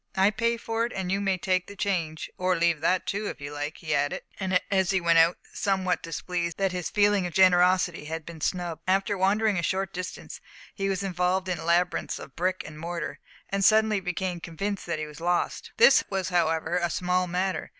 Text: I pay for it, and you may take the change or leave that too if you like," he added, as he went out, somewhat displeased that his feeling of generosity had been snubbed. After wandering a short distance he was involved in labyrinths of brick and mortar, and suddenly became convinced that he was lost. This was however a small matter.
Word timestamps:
I 0.17 0.31
pay 0.31 0.57
for 0.57 0.83
it, 0.87 0.93
and 0.93 1.11
you 1.11 1.21
may 1.21 1.37
take 1.37 1.67
the 1.67 1.75
change 1.75 2.27
or 2.35 2.55
leave 2.55 2.81
that 2.81 3.05
too 3.05 3.27
if 3.27 3.39
you 3.39 3.53
like," 3.53 3.77
he 3.77 3.93
added, 3.93 4.23
as 4.71 4.89
he 4.89 4.99
went 4.99 5.19
out, 5.19 5.37
somewhat 5.53 6.01
displeased 6.01 6.57
that 6.57 6.71
his 6.71 6.89
feeling 6.89 7.27
of 7.27 7.33
generosity 7.33 8.05
had 8.05 8.25
been 8.25 8.41
snubbed. 8.41 8.81
After 8.87 9.15
wandering 9.15 9.59
a 9.59 9.61
short 9.61 9.93
distance 9.93 10.41
he 10.73 10.89
was 10.89 11.03
involved 11.03 11.47
in 11.47 11.63
labyrinths 11.63 12.17
of 12.17 12.35
brick 12.35 12.63
and 12.65 12.79
mortar, 12.79 13.19
and 13.49 13.63
suddenly 13.63 13.99
became 13.99 14.39
convinced 14.39 14.87
that 14.87 14.97
he 14.97 15.05
was 15.05 15.21
lost. 15.21 15.71
This 15.77 16.03
was 16.09 16.29
however 16.29 16.77
a 16.77 16.89
small 16.89 17.27
matter. 17.27 17.69